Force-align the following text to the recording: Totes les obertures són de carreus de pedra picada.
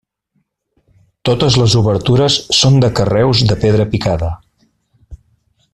Totes 1.29 1.57
les 1.63 1.75
obertures 1.81 2.37
són 2.61 2.81
de 2.85 2.89
carreus 3.01 3.43
de 3.51 3.59
pedra 3.67 3.87
picada. 3.93 4.31